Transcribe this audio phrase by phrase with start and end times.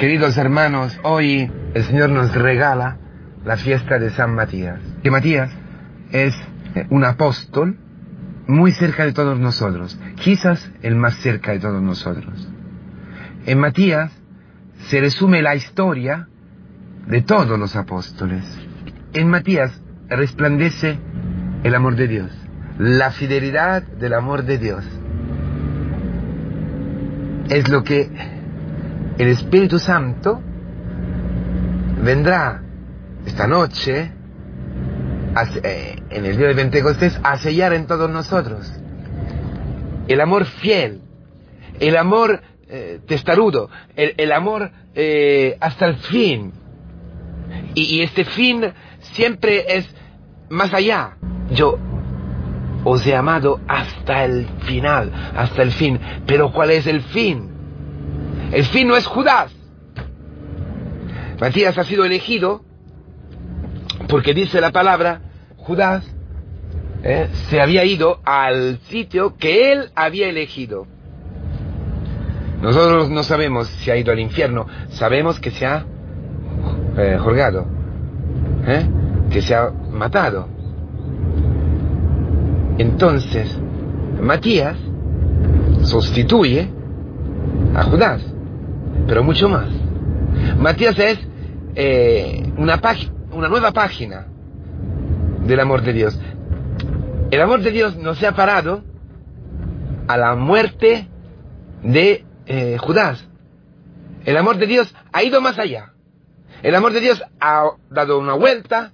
[0.00, 2.96] Queridos hermanos, hoy el Señor nos regala
[3.44, 4.80] la fiesta de San Matías.
[5.02, 5.50] Que Matías
[6.10, 6.34] es
[6.88, 7.76] un apóstol
[8.46, 12.48] muy cerca de todos nosotros, quizás el más cerca de todos nosotros.
[13.44, 14.10] En Matías
[14.86, 16.28] se resume la historia
[17.06, 18.42] de todos los apóstoles.
[19.12, 20.98] En Matías resplandece
[21.62, 22.30] el amor de Dios,
[22.78, 24.82] la fidelidad del amor de Dios.
[27.50, 28.39] Es lo que
[29.20, 30.40] el Espíritu Santo
[32.02, 32.62] vendrá
[33.26, 34.12] esta noche,
[35.62, 38.72] eh, en el día de Pentecostés, a sellar en todos nosotros.
[40.08, 41.02] El amor fiel,
[41.78, 46.52] el amor eh, testarudo, el, amor eh, hasta el fin.
[47.74, 48.72] y este fin
[49.12, 49.86] siempre es
[50.48, 51.18] más allá.
[51.50, 51.78] Yo
[52.84, 56.00] os he amado hasta el final, hasta el fin.
[56.26, 57.49] Pero ¿cuál es el fin?
[58.52, 59.52] El fin no es Judas.
[61.40, 62.62] Matías ha sido elegido
[64.08, 65.20] porque dice la palabra,
[65.56, 66.04] Judas
[67.02, 70.86] eh, se había ido al sitio que él había elegido.
[72.60, 75.86] Nosotros no sabemos si ha ido al infierno, sabemos que se ha
[76.98, 77.18] eh,
[78.66, 78.86] eh,
[79.30, 80.46] que se ha matado.
[82.76, 83.58] Entonces,
[84.20, 84.76] Matías
[85.82, 86.68] sustituye
[87.74, 88.22] a Judas,
[89.10, 89.66] pero mucho más.
[90.56, 91.18] Matías es
[91.74, 92.80] eh, una,
[93.32, 94.28] una nueva página
[95.44, 96.16] del amor de Dios.
[97.32, 98.84] El amor de Dios no se ha parado
[100.06, 101.08] a la muerte
[101.82, 103.26] de eh, Judas.
[104.26, 105.92] El amor de Dios ha ido más allá.
[106.62, 108.92] El amor de Dios ha dado una vuelta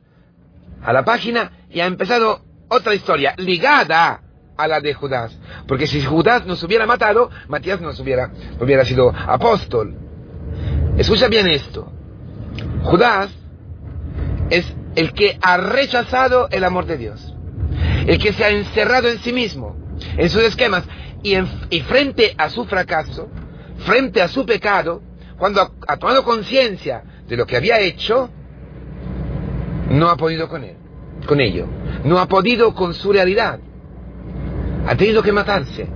[0.83, 4.23] a la página y ha empezado otra historia ligada
[4.56, 5.39] a la de Judas.
[5.69, 10.05] Porque si Judas nos hubiera matado, Matías nos hubiera, hubiera sido apóstol.
[10.97, 11.92] Escucha bien esto.
[12.83, 13.30] Judas
[14.50, 17.34] es el que ha rechazado el amor de Dios.
[18.06, 19.77] El que se ha encerrado en sí mismo,
[20.17, 20.84] en sus esquemas.
[21.23, 23.29] Y, frente a su fracaso,
[23.79, 25.02] frente a su pecado,
[25.36, 28.30] cuando ha tomado conciencia de lo que había hecho,
[29.90, 30.77] no ha podido con él
[31.27, 31.67] con ello.
[32.05, 33.58] No ha podido con su realidad.
[34.86, 35.89] Ha tenido que matarse.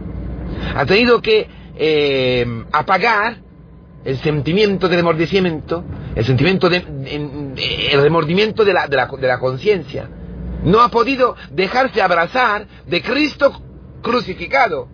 [0.74, 3.38] Ha tenido que eh, apagar
[4.04, 5.84] el sentimiento de remordimiento,
[6.14, 6.78] el sentimiento de,
[7.92, 10.08] el remordimiento de la, de la, conciencia.
[10.64, 13.62] No ha podido dejarse abrazar de Cristo
[14.02, 14.88] crucificado.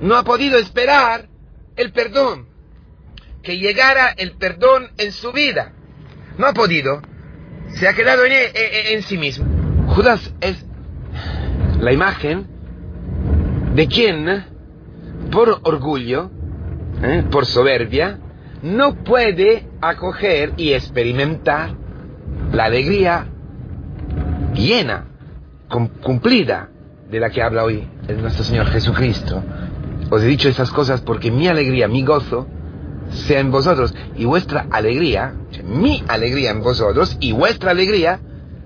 [0.00, 1.28] No ha podido esperar
[1.76, 2.48] el perdón,
[3.42, 5.72] que llegara el perdón en su vida.
[6.38, 7.00] No ha podido.
[7.78, 9.46] Se ha quedado en, en sí mismo.
[9.88, 10.64] Judas es
[11.80, 12.46] la imagen
[13.74, 14.44] de quien,
[15.30, 16.30] por orgullo,
[17.02, 17.24] ¿eh?
[17.30, 18.20] por soberbia,
[18.64, 21.74] no puede acoger y experimentar
[22.50, 23.26] la alegría
[24.54, 25.04] llena,
[26.00, 26.70] cumplida,
[27.10, 29.42] de la que habla hoy el nuestro Señor Jesucristo.
[30.08, 32.46] Os he dicho estas cosas porque mi alegría, mi gozo,
[33.10, 38.18] sea en vosotros y vuestra alegría, mi alegría en vosotros y vuestra alegría,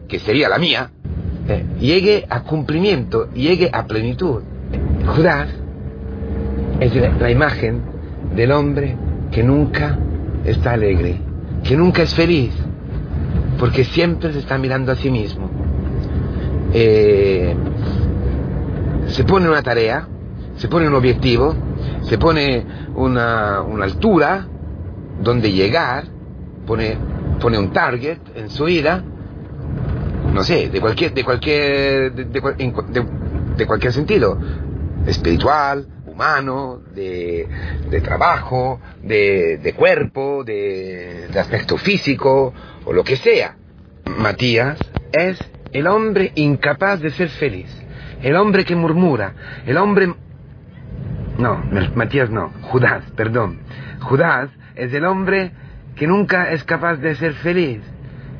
[0.07, 0.93] que sería la mía,
[1.49, 4.43] eh, llegue a cumplimiento, llegue a plenitud.
[5.07, 5.49] Judas
[6.79, 7.83] es la imagen
[8.37, 9.08] del hombre
[9.39, 9.97] que nunca
[10.45, 11.21] está alegre,
[11.63, 12.53] que nunca es feliz,
[13.57, 15.49] porque siempre se está mirando a sí mismo.
[16.75, 17.55] Eh,
[19.07, 20.09] se pone una tarea,
[20.57, 21.55] se pone un objetivo,
[22.03, 22.67] se pone
[22.97, 24.45] una, una altura
[25.23, 26.07] donde llegar,
[26.67, 26.99] pone,
[27.41, 29.05] pone un target en su vida,
[30.35, 34.37] no sé, de cualquier, de cualquier, de, cualquier sentido,
[35.07, 35.87] espiritual,
[36.19, 37.47] humano, de,
[38.03, 42.53] trabajo, de, cuerpo, de, aspecto físico,
[42.85, 43.55] o lo que sea.
[44.19, 44.79] Matías
[45.13, 45.39] es
[45.73, 47.71] el hombre incapaz de ser feliz,
[48.21, 49.33] el hombre que murmura,
[49.65, 50.13] el hombre...
[51.39, 51.63] No,
[51.95, 53.61] Matías no, Judas, perdón.
[54.01, 55.53] Judas es el hombre
[55.95, 57.81] que nunca es capaz de ser feliz.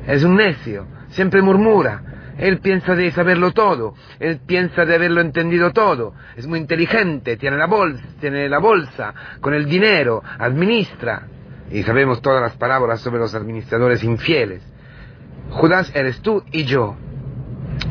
[0.05, 2.01] Es un necio, siempre murmura.
[2.39, 7.57] Él piensa de saberlo todo, él piensa de haberlo entendido todo, es muy inteligente, tiene
[7.57, 11.27] la bolsa, tiene la bolsa con el dinero, administra.
[11.69, 14.63] Y sabemos todas las parábolas sobre los administradores infieles.
[15.49, 16.95] Judas eres tú y yo.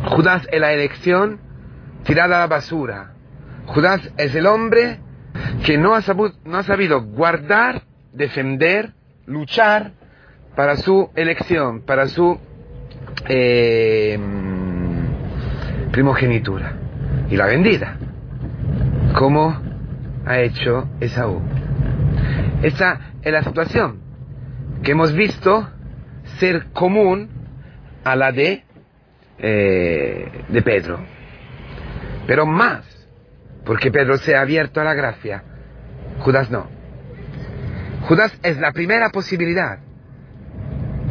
[0.07, 1.41] Judas es la elección
[2.05, 3.13] tirada a la basura.
[3.67, 4.99] Judas es el hombre
[5.65, 6.01] que no ha,
[6.45, 7.83] no ha sabido guardar,
[8.15, 8.95] defender,
[9.27, 9.93] luchar
[10.57, 12.41] para su elección, para su
[13.29, 14.19] eh,
[15.91, 16.73] primogenitura
[17.31, 17.97] y la vendida,
[19.15, 19.61] como
[20.27, 21.41] ha hecho Esaú.
[22.63, 24.07] Esa es la situación.
[24.83, 25.69] que hemos visto
[26.39, 27.29] ser común
[28.05, 28.65] a la de,
[29.39, 31.01] eh, de Pedro.
[32.27, 32.85] Pero más,
[33.65, 35.43] porque Pedro se ha abierto a la gracia,
[36.21, 36.69] Judas no.
[38.03, 39.81] Judas es la primera posibilidad.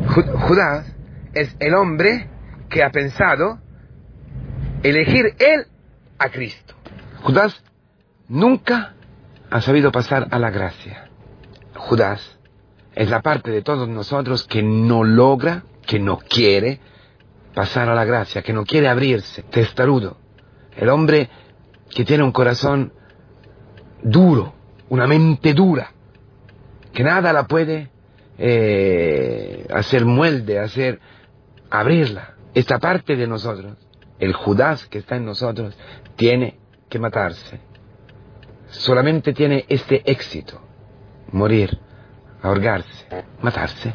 [0.08, 0.97] Judas
[1.42, 2.28] es el hombre
[2.70, 3.60] que ha pensado
[4.84, 5.66] elegir él
[6.18, 6.76] a Cristo.
[7.22, 7.64] Judas
[8.28, 8.96] nunca
[9.50, 11.10] ha sabido pasar a la gracia.
[11.76, 12.38] Judas
[12.96, 16.80] es la parte de todos nosotros que no logra, que no quiere
[17.54, 20.18] pasar a la gracia, que no quiere abrirse, testarudo.
[20.76, 21.30] El hombre
[21.90, 22.94] que tiene un corazón
[24.02, 24.54] duro,
[24.90, 25.92] una mente dura,
[26.94, 27.90] que nada la puede
[28.38, 31.00] eh, hacer muelde, hacer
[31.70, 32.36] abrirla.
[32.54, 33.78] Esta parte de nosotros,
[34.20, 35.78] el Judas que está en nosotros,
[36.16, 36.58] tiene
[36.90, 37.60] que matarse.
[38.70, 40.60] Solamente tiene este éxito,
[41.32, 41.78] morir,
[42.42, 43.94] ahorgarse, matarse,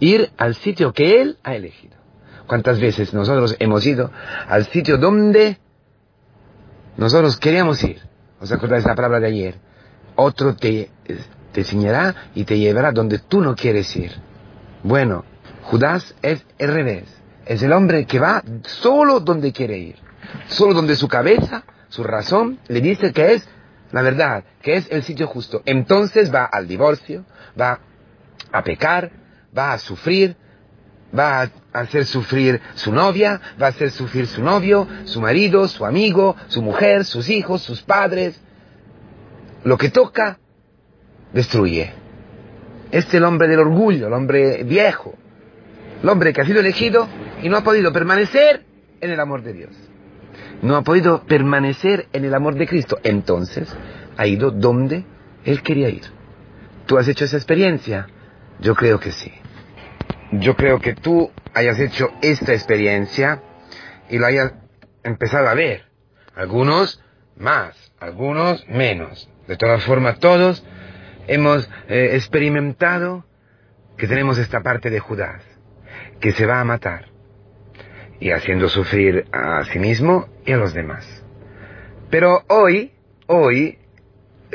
[0.00, 1.96] ir al sitio que Él ha elegido.
[2.46, 4.10] ¿Cuántas veces nosotros hemos ido
[4.48, 5.58] al sitio donde
[6.96, 8.00] nosotros queríamos ir?
[8.40, 9.54] ¿Os acordáis la palabra de ayer?
[10.16, 10.90] Otro te,
[11.52, 14.12] te enseñará y te llevará donde tú no quieres ir.
[14.82, 15.24] Bueno,
[15.64, 17.04] Judas es el revés.
[17.46, 19.96] Es el hombre que va solo donde quiere ir.
[20.48, 23.48] Solo donde su cabeza, su razón, le dice que es
[23.92, 25.62] la verdad, que es el sitio justo.
[25.66, 27.24] Entonces va al divorcio,
[27.58, 27.78] va
[28.50, 29.12] a pecar,
[29.56, 30.36] va a sufrir,
[31.16, 35.86] va a hacer sufrir su novia, va a hacer sufrir su novio, su marido, su
[35.86, 38.40] amigo, su mujer, sus hijos, sus padres.
[39.62, 40.38] Lo que toca,
[41.32, 41.92] destruye.
[42.90, 45.14] Es el hombre del orgullo, el hombre viejo,
[46.04, 47.08] el hombre que ha sido elegido
[47.42, 48.66] y no ha podido permanecer
[49.00, 49.70] en el amor de Dios.
[50.60, 52.98] No ha podido permanecer en el amor de Cristo.
[53.02, 53.74] Entonces
[54.18, 55.06] ha ido donde
[55.46, 56.02] él quería ir.
[56.84, 58.06] ¿Tú has hecho esa experiencia?
[58.60, 59.32] Yo creo que sí.
[60.32, 63.40] Yo creo que tú hayas hecho esta experiencia
[64.10, 64.52] y lo hayas
[65.04, 65.86] empezado a ver.
[66.36, 67.02] Algunos
[67.34, 69.30] más, algunos menos.
[69.48, 70.66] De todas formas, todos
[71.28, 73.24] hemos eh, experimentado
[73.96, 75.42] que tenemos esta parte de Judas,
[76.24, 77.04] que se va a matar
[78.18, 81.06] y haciendo sufrir a sí mismo y a los demás.
[82.08, 82.94] Pero hoy,
[83.26, 83.78] hoy,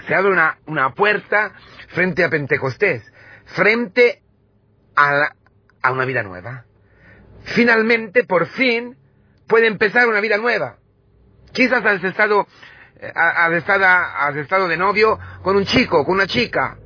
[0.08, 1.54] se abre una, una puerta
[1.90, 3.04] frente a Pentecostés,
[3.46, 4.24] frente
[4.96, 5.32] a,
[5.84, 6.66] a una vida nueva.
[7.44, 8.98] Finalmente, por fin,
[9.48, 10.78] puede empezar una vida nueva.
[11.54, 12.48] Quizás has estado
[13.14, 16.80] has estado, has estado de novio con un chico, con una chica,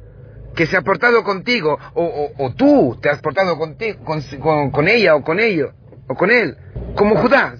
[0.55, 5.39] que se ha portado contigo, o, tú te has portado contigo, con, ella o con
[5.39, 5.73] ello,
[6.07, 6.55] o con él,
[6.95, 7.59] como Judas.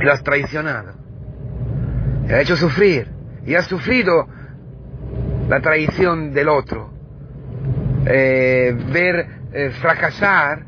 [0.00, 0.92] Lo has traicionado.
[2.26, 3.08] Te ha hecho sufrir.
[3.46, 4.26] Y has sufrido
[5.48, 6.92] la traición del otro.
[8.06, 10.64] Eh, ver eh, fracasar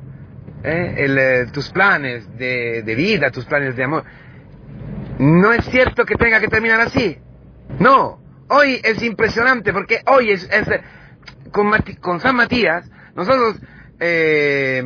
[0.62, 4.04] eh, el, tus planes de vida, tus planes de amor.
[5.18, 7.18] No es cierto que tenga que terminar así.
[7.78, 8.25] No.
[8.48, 10.48] Hoy es impresionante porque hoy es,
[11.50, 13.56] con, San Matías, nosotros
[13.98, 14.82] eh,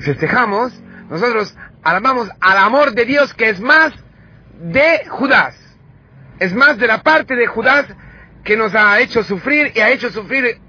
[0.00, 0.72] festejamos,
[1.08, 3.92] nosotros alabamos al amor de Dios que es más
[4.58, 5.56] de Judas.
[6.38, 7.86] Es más de la parte de Judas
[8.44, 10.60] que nos ha hecho sufrir y ha hecho sufrir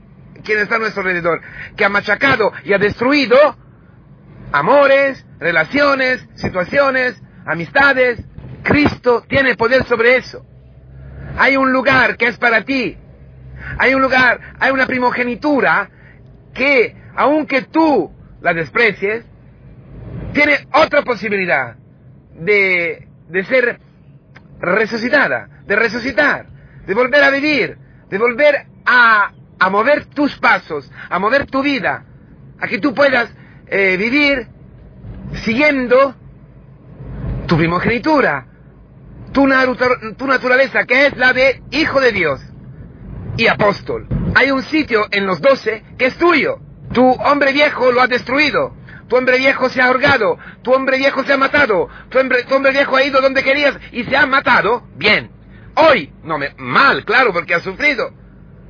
[0.44, 1.42] quien está a nuestro alrededor,
[1.76, 3.58] que ha machacado y ha destruido
[4.52, 8.24] amores, relaciones, situaciones, amistades,
[8.64, 10.46] Cristo tiene poder sobre eso.
[11.38, 12.98] Hay un lugar que es para ti.
[13.78, 15.90] Hay un lugar, hay una primogenitura
[16.54, 19.26] que, aunque tú la desprecies,
[20.34, 21.76] tiene otra posibilidad
[22.36, 23.80] de, de ser
[24.60, 26.48] resucitada, de resucitar,
[26.86, 27.78] de volver a vivir,
[28.10, 32.04] de volver a, a mover tus pasos, a mover tu vida,
[32.60, 33.32] a que tú puedas
[33.68, 34.48] eh, vivir
[35.44, 36.16] siguiendo
[37.48, 38.47] tu primogenitura,
[40.18, 42.42] tu, naturaleza, que es la de hijo de Dios
[43.38, 44.08] y apóstol.
[44.34, 46.60] Hay un sitio en los doce que es tuyo.
[46.92, 48.76] Tu hombre viejo lo ha destruido.
[49.08, 50.40] Tu hombre viejo se ha ahorgado.
[50.64, 51.88] Tu hombre viejo se ha matado.
[52.10, 54.88] Tu hombre, viejo ha ido donde querías y se ha matado.
[54.96, 55.30] Bien.
[55.76, 58.12] Hoy, no me, mal, claro, porque ha sufrido.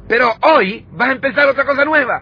[0.09, 2.21] Pero hoy va a empezar otra cosa nueva.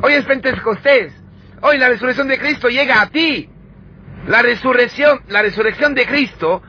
[0.00, 1.12] Hoy es Pentecostés.
[1.60, 3.50] Hoy la resurrección de Cristo llega a ti.
[4.26, 6.62] La resurrección, la resurrección de Cristo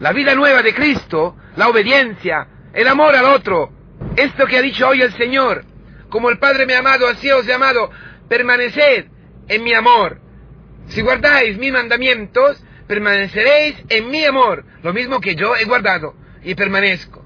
[0.00, 3.70] la vida nueva de Cristo, la obediencia, el amor al otro.
[4.16, 5.64] Esto que ha dicho hoy el Señor,
[6.08, 7.90] como el Padre me ha amado, así os he amado,
[8.28, 9.06] permaneced
[9.46, 10.18] en mi amor.
[10.88, 16.54] Si guardáis mis mandamientos, permaneceréis en mi amor, lo mismo que yo he guardado y
[16.54, 17.24] permanezco.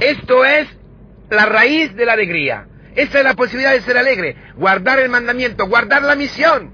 [0.00, 0.66] Esto es
[1.30, 2.66] la raíz de la alegría.
[2.96, 4.36] Esa es la posibilidad de ser alegre.
[4.56, 6.72] Guardar el mandamiento, guardar la misión.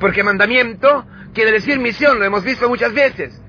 [0.00, 3.41] Porque mandamiento quiere decir misión, lo hemos visto muchas veces.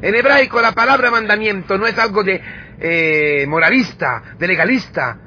[0.00, 2.40] En hebraico la palabra mandamiento no es algo de
[2.80, 5.18] eh, moralista, de legalista,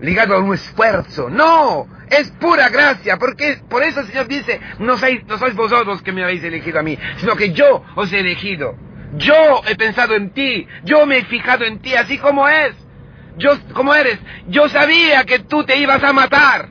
[0.00, 1.30] ligado a un esfuerzo.
[1.30, 6.02] No, es pura gracia, porque por eso el Señor dice, no sois, no sois vosotros
[6.02, 8.76] que me habéis elegido a mí, sino que yo os he elegido.
[9.16, 12.74] Yo he pensado en ti, yo me he fijado en ti, así como es.
[13.38, 14.18] Yo, como eres,
[14.48, 16.70] yo sabía que tú te ibas a matar.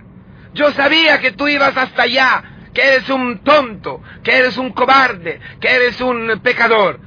[0.53, 2.43] Yo sabía que tú ibas hasta allá,
[2.73, 6.99] que eres un tonto, que eres un cobarde, que eres un pecador.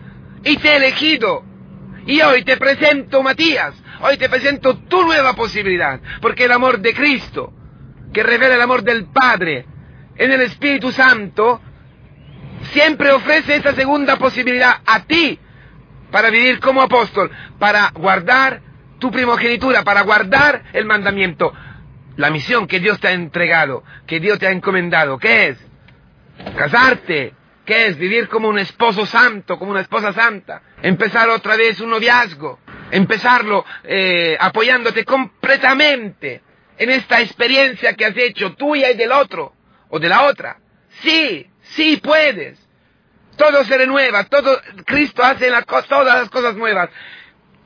[0.49, 1.45] Y te he elegido.
[2.07, 6.95] Y hoy te presento, Matías, hoy te presento tu nueva posibilidad, porque el amor de
[6.95, 7.53] Cristo,
[8.15, 9.67] que revela el amor del Padre
[10.17, 11.61] en el Espíritu Santo,
[12.73, 15.39] siempre ofrece esa segunda posibilidad a ti
[16.11, 18.63] para vivir como apóstol, para guardar
[18.99, 21.53] tu primogenitura, para guardar el mandamiento,
[22.17, 25.19] la misión que Dios te ha entregado, que Dios te ha encomendado.
[25.19, 25.59] ¿Qué es?
[26.57, 27.35] Casarte.
[27.69, 27.99] ¿Qué es?
[27.99, 30.63] Vivir como un esposo santo, como una esposa santa.
[30.81, 32.61] Empezar otra vez un noviazgo.
[32.91, 36.41] Empezarlo eh, apoyándote completamente
[36.79, 39.53] en esta experiencia que has hecho tuya y del otro
[39.91, 40.57] o de la otra.
[41.03, 42.59] Sí, sí puedes.
[43.37, 45.53] Todo se renueva, todo, Cristo hace
[45.91, 46.89] todas las cosas nuevas.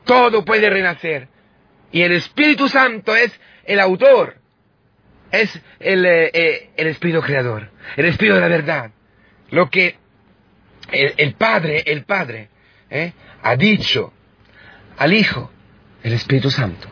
[0.03, 1.29] Todo puede renacer.
[1.93, 4.35] Y el Espíritu Santo es el autor,
[5.31, 8.91] es el, eh, eh, el Espíritu Creador, el Espíritu de la verdad.
[9.53, 9.95] Lo que
[10.91, 12.49] el, Padre, el Padre,
[12.89, 14.11] eh, ha dicho
[14.97, 15.51] al Hijo,
[16.01, 16.87] el Espíritu Santo.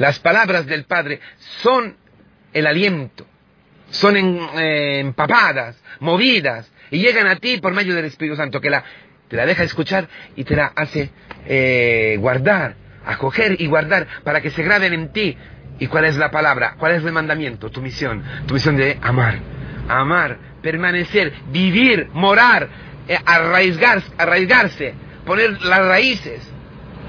[0.00, 1.20] Las palabras del Padre
[1.60, 1.96] son
[2.52, 3.24] el aliento,
[3.90, 8.82] son empapadas, movidas, y llegan a ti por medio del Espíritu Santo, que la,
[9.28, 11.08] te la deja escuchar y te la hace
[11.46, 12.74] eh, guardar,
[13.06, 15.36] acoger y guardar para que se graben en ti.
[15.78, 16.74] ¿Y cuál es la palabra?
[16.78, 17.70] ¿Cuál es el mandamiento?
[17.70, 18.24] Tu misión.
[18.46, 19.38] Tu misión de amar.
[19.88, 22.68] Amar, permanecer, vivir, morar,
[23.08, 24.94] eh, arraigarse,
[25.26, 26.40] poner las raíces,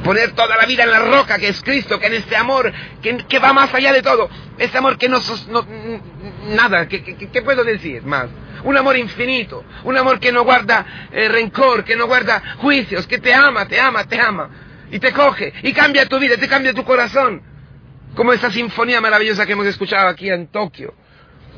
[0.03, 3.39] poner toda la vida en la roca que es Cristo, que en este amor que,
[3.39, 5.19] va más allá de todo, este amor que no,
[5.49, 5.65] no
[6.55, 8.29] nada, ¿qué puedo decir más?
[8.63, 13.19] un amor infinito, un amor que no guarda eh, rencor, que no guarda juicios, que
[13.19, 14.49] te ama, te ama, te ama,
[14.91, 17.41] y te coge, y cambia tu vida, te cambia tu corazón,
[18.15, 20.93] como esa sinfonía maravillosa que hemos escuchado aquí en Tokio.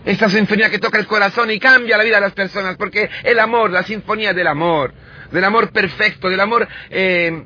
[0.06, 3.40] Esta sinfonía que toca el corazón y cambia la vida de las personas, porque el
[3.40, 4.94] amor, la sinfonía del amor,
[5.32, 7.44] del amor perfecto, del amor eh,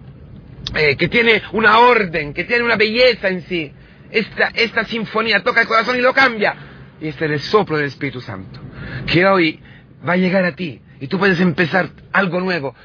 [0.76, 3.72] eh, que tiene una orden, que tiene una belleza en sí.
[4.12, 6.56] Esta, esta sinfonía toca el corazón y lo cambia.
[7.00, 8.60] Y este es el soplo del Espíritu Santo
[9.06, 9.60] que hoy
[10.08, 12.76] va a llegar a ti y tú puedes empezar algo nuevo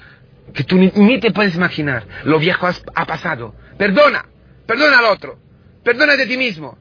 [0.52, 2.04] que tú ni, te puedes imaginar.
[2.24, 3.54] Lo viejo ha pasado.
[3.78, 4.24] Perdona,
[4.66, 5.38] perdona al otro,
[5.82, 6.78] perdónate a ti mismo,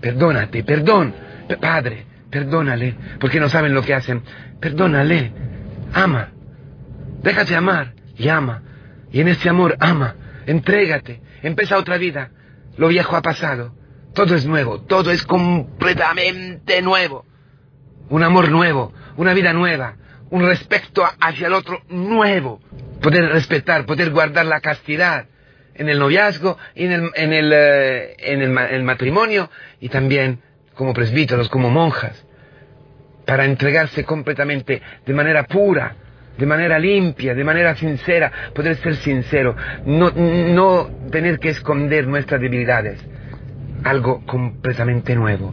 [0.00, 1.14] perdónate, perdón,
[1.60, 4.22] Padre, perdónale, porque no saben lo que hacen.
[4.60, 5.32] Perdónale,
[5.94, 6.32] ama,
[7.22, 8.62] déjate amar y ama.
[9.10, 10.16] Y en ese amor ama,
[10.46, 12.30] entrégate, empieza otra vida.
[12.76, 13.74] Lo viejo ha pasado,
[14.12, 17.24] todo es nuevo, todo es completamente nuevo.
[18.10, 19.96] Un amor nuevo, una vida nueva,
[20.28, 22.60] un respeto hacia el otro nuevo,
[23.00, 25.26] poder respetar, poder guardar la castidad
[25.74, 29.50] en el noviazgo, en el, en el, eh, en el, matrimonio
[29.80, 30.40] y también
[30.74, 32.25] como presbíteros, como monjas,
[33.26, 35.94] para entregarse completamente de manera pura,
[36.38, 39.54] de manera limpia, de manera sincera, poder ser sincero,
[39.84, 42.98] no, no tener que esconder nuestras debilidades,
[43.84, 45.50] algo completamente nuevo,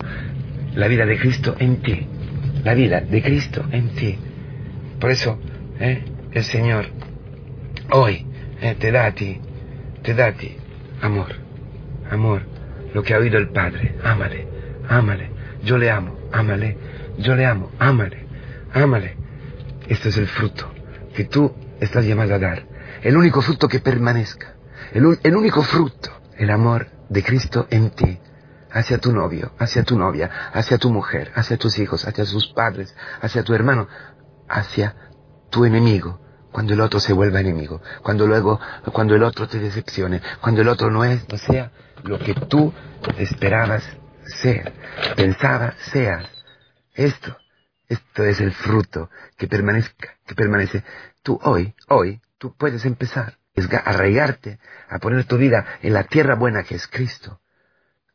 [0.75, 2.07] la vida de Cristo en ti.
[2.63, 4.17] La vida de Cristo en ti.
[4.99, 5.37] Por eso
[5.81, 6.01] eh,
[6.31, 6.85] el Señor
[7.91, 8.25] hoy
[8.61, 9.41] eh, te da a ti,
[10.01, 10.55] te da a ti
[11.03, 11.35] amor,
[12.09, 12.43] amor,
[12.93, 14.47] lo que ha oído el Padre, ámale,
[14.87, 15.29] ámale,
[15.63, 16.77] yo le amo, ámale,
[17.17, 18.27] yo le amo, ámale,
[18.73, 19.17] ámale.
[19.87, 20.71] Esto es el fruto
[21.15, 22.65] que tú estás llamado a dar,
[23.01, 24.55] el único fruto que permanezca,
[24.93, 28.19] el, el único fruto, el amor de Cristo en ti
[28.71, 32.95] hacia tu novio, hacia tu novia, hacia tu mujer, hacia tus hijos, hacia tus padres,
[33.21, 33.87] hacia tu hermano,
[34.49, 34.95] hacia
[35.49, 36.19] tu enemigo,
[36.51, 38.59] cuando el otro se vuelva enemigo, cuando luego,
[38.91, 41.71] cuando el otro te decepcione, cuando el otro no es, no sea
[42.03, 42.73] lo que tú
[43.17, 43.83] esperabas
[44.25, 44.73] ser,
[45.15, 46.25] pensaba seas.
[46.93, 47.37] Esto,
[47.87, 50.83] esto es el fruto que permanezca, que permanece.
[51.21, 54.59] Tú hoy, hoy, tú puedes empezar a arraigarte,
[54.89, 57.39] a poner tu vida en la tierra buena que es Cristo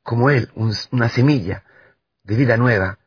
[0.08, 0.50] como Él,
[0.90, 1.64] una semilla
[2.22, 2.98] de vida nueva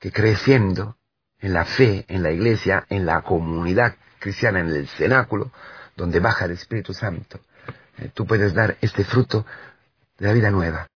[0.00, 0.96] que creciendo
[1.38, 5.52] en la fe, en la iglesia, en la comunidad cristiana, en el cenáculo,
[5.94, 7.38] donde baja el Espíritu Santo,
[7.98, 9.44] eh, tú puedes dar este fruto
[10.16, 10.88] de la vida nueva.